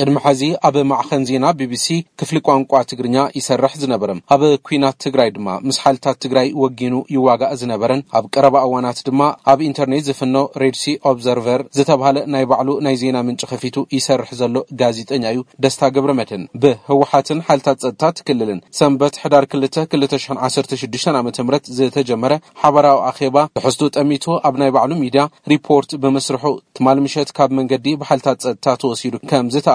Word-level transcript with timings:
ቅድሚ 0.00 0.18
ሕዚ 0.26 0.42
ኣብ 0.68 0.76
ማዕኸን 0.90 1.22
ዜና 1.28 1.46
ቢቢሲ 1.58 1.86
ክፍሊ 2.20 2.36
ቋንቋ 2.48 2.72
ትግርኛ 2.90 3.16
ይሰርሕ 3.38 3.72
ዝነበረ 3.82 4.10
ኣብ 4.34 4.42
ኩናት 4.66 4.96
ትግራይ 5.04 5.28
ድማ 5.36 5.48
ምስ 5.68 5.76
ሓልታት 5.82 6.16
ትግራይ 6.24 6.48
ወጊኑ 6.62 6.94
ይዋጋእ 7.16 7.52
ዝነበረን 7.60 8.00
ኣብ 8.18 8.24
ቀረባ 8.34 8.56
እዋናት 8.66 8.98
ድማ 9.08 9.20
ኣብ 9.52 9.58
ኢንተርኔት 9.68 10.04
ዝፍኖ 10.08 10.36
ሬድሲ 10.62 10.84
ኦብዘርቨር 11.10 11.60
ዝተብሃለ 11.78 12.16
ናይ 12.34 12.44
ባዕሉ 12.50 12.70
ናይ 12.86 12.96
ዜና 13.02 13.16
ምንጭ 13.28 13.40
ከፊቱ 13.52 13.76
ይሰርሕ 13.96 14.30
ዘሎ 14.40 14.56
ጋዜጠኛ 14.82 15.24
እዩ 15.34 15.40
ደስታ 15.66 15.82
ግብሪ 15.96 16.12
መድን 16.20 16.44
ብህወሓትን 16.64 17.40
ሓልታት 17.48 17.78
ፀጥታ 17.86 18.02
ትክልልን 18.18 18.60
ሰንበት 18.80 19.14
ሕዳር 19.22 19.44
2ልተ 19.56 19.76
2ልሽ0 19.96 20.38
ዓሽድሽ 20.50 20.84
ዓ 21.20 21.24
ምት 21.28 21.40
ዝተጀመረ 21.78 22.32
ሓበራዊ 22.64 22.98
ኣኼባ 23.12 23.36
ዝሕዝቱ 23.60 23.82
ጠሚቱ 23.98 24.26
ኣብ 24.48 24.54
ናይ 24.64 24.70
ባዕሉ 24.76 24.92
ሚድያ 25.04 25.22
ሪፖርት 25.54 25.90
ብምስርሑ 26.04 26.44
ትማል 26.78 26.98
ምሸት 27.06 27.28
ካብ 27.38 27.50
መንገዲ 27.60 27.86
ብሓልታት 28.02 28.38
ፀጥታ 28.46 28.66
ተወሲዱ 28.84 29.14
ከም 29.32 29.46
ዝተ 29.56 29.66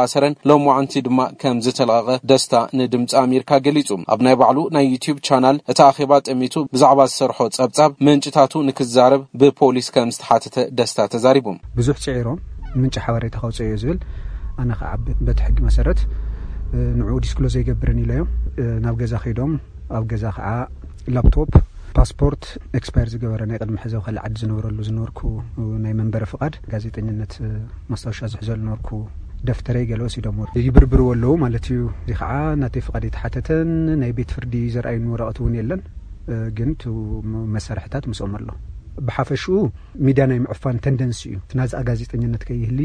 ሎም 0.50 0.64
ንቲ 0.84 0.96
ድማ 1.08 1.20
ከም 1.42 1.58
ዝተለቃቀ 1.66 2.16
ደስታ 2.32 2.54
ንድምፂ 2.80 3.12
ኣሜርካ 3.22 3.52
ገሊፁ 3.68 3.90
ኣብ 4.14 4.20
ናይ 4.28 4.36
ባዕሉ 4.42 4.58
ናይ 4.76 4.86
ዩትብ 4.94 5.18
ቻናል 5.28 5.58
እቲ 5.72 5.80
ኣኼባ 5.90 6.12
ጥሚቱ 6.30 6.56
ብዛዕባ 6.74 7.00
ዝሰርሖ 7.12 7.38
ፀብፃብ 7.60 7.92
ምንጭታቱ 8.08 8.54
ንክዛርብ 8.70 9.24
ብፖሊስ 9.42 9.88
ከም 9.96 10.10
ዝተሓተተ 10.16 10.58
ደስታ 10.80 11.00
ተዛሪቡም 11.14 11.58
ብዙሕ 11.80 11.96
ፅዒሮም 12.06 12.40
ምንጫ 12.82 12.96
ሓበሬታካውፅ 13.06 13.60
እዩ 13.68 13.78
ዝብል 13.84 14.00
ኣነከዓ 14.62 14.92
በትሕጊ 15.28 15.58
መሰረት 15.68 16.00
ንኡ 17.00 17.10
ዲስክሎ 17.26 17.46
ዘይገብርን 17.56 18.00
ኢሎዮም 18.04 18.30
ናብ 18.86 18.96
ገዛ 19.02 19.14
ከይዶም 19.24 19.54
ኣብ 19.98 20.04
ገዛ 20.12 20.24
ከዓ 20.38 20.50
ላፕቶፕ 21.16 21.52
ፓስፖርት 21.98 22.44
ክስፓር 22.84 23.08
ዝገበረ 23.14 23.42
ናይ 23.50 23.58
ቅድሚ 23.62 23.78
ሕዘብ 23.86 24.02
ካልእ 24.06 24.22
ዓዲ 24.26 24.36
ዝነብረሉ 24.42 24.78
ዝነበርኩ 24.88 25.20
ናይ 25.86 25.94
መንበረ 26.00 26.24
ፍቃድ 26.34 26.54
ጋዜጠኛነት 26.74 27.34
ማስታወሻ 27.92 28.20
ዝሕዘሉ 28.34 28.60
ነበርኩ 28.68 28.92
ደፍተረ 29.50 29.78
ገለወሲ 29.92 30.16
ኢዶም 30.22 30.40
ር 30.48 30.50
ይብርብርዎ 30.66 31.08
ኣለዉ 31.16 31.32
ማለት 31.44 31.66
እዩ 31.74 31.80
እዚ 32.04 32.12
ከዓ 32.20 32.32
ናተይ 32.64 32.84
ፍቐደይቲ 32.88 33.16
ሓተተን 33.22 33.72
ናይ 34.02 34.12
ቤት 34.18 34.34
ፍርዲ 34.36 34.54
ዘርኣዩንወረቕቲ 34.76 35.38
እውን 35.44 35.56
የለን 35.60 35.82
ግን 36.60 36.70
መሳርሒታት 37.56 38.06
ምስኦም 38.12 38.34
ኣሎ 38.40 38.50
ብሓፈሽኡ 39.08 39.58
ሚድያ 40.06 40.26
ናይ 40.32 40.40
ምዕፋን 40.44 40.78
ተንደንስ 40.86 41.20
እዩ 41.30 41.36
ናዝኣ 41.60 41.80
ጋዜጠኛነት 41.90 42.44
ከይህሊ 42.50 42.80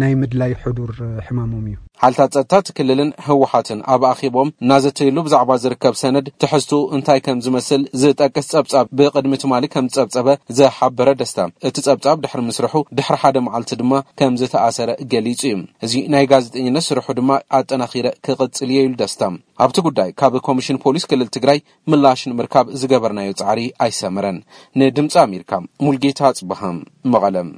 ናይ 0.00 0.12
ምድላይ 0.20 0.52
ሕዱር 0.62 0.90
ሕማሞም 1.26 1.66
እዩ 1.70 1.76
ሓለታት 2.02 2.32
ፀጥታት 2.36 2.66
ክልልን 2.76 3.10
ህወሓትን 3.28 3.80
ኣብ 3.94 4.02
ኣኺቦም 4.10 4.50
እናዘትይሉ 4.64 5.16
ብዛዕባ 5.26 5.50
ዝርከብ 5.62 5.94
ሰነድ 6.02 6.26
ትሕዝቱ 6.42 6.72
እንታይ 6.96 7.20
ከም 7.26 7.38
ዝመስል 7.46 7.82
ዝጠቅስ 8.02 8.48
ፀብጻብ 8.54 8.86
ብቅድሚ 8.98 9.34
ትማሊ 9.42 9.64
ከም 9.74 9.88
ዝፀብፀበ 9.94 10.28
ዘሓበረ 10.58 11.08
ደስታ 11.22 11.38
እቲ 11.70 11.76
ፀብጻብ 11.88 12.16
ድሕሪ 12.24 12.42
ምስርሑ 12.50 12.74
ድሕሪ 12.98 13.18
ሓደ 13.22 13.36
መዓልቲ 13.46 13.72
ድማ 13.82 13.92
ከምዝተኣሰረ 14.20 14.90
ገሊጹ 15.14 15.42
እዩ 15.50 15.56
እዚ 15.86 15.94
ናይ 16.14 16.26
ጋዜጠኛነት 16.34 16.86
ስርሑ 16.88 17.06
ድማ 17.20 17.30
ኣጠናኺረ 17.60 18.06
ክቕፅል 18.26 18.72
የኢሉ 18.76 18.94
ደስታ 19.02 19.22
ኣብቲ 19.64 19.78
ጉዳይ 19.86 20.10
ካብ 20.20 20.34
ኮሚሽን 20.48 20.80
ፖሊስ 20.84 21.04
ክልል 21.12 21.28
ትግራይ 21.36 21.58
ምላሽን 21.92 22.36
ምርካብ 22.40 22.66
ዝገበርናዮ 22.80 23.30
ጻዕሪ 23.40 23.60
ኣይሰመረን 23.86 24.38
ንድምፂ 24.80 25.14
ኣሜርካ 25.26 25.52
ሙልጌታ 25.86 26.22
ጽብሃም 26.40 26.78
መቐለ 27.14 27.48